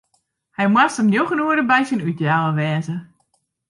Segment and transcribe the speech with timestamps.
[0.57, 2.95] Hy moast om njoggen oere by syn útjouwer wêze.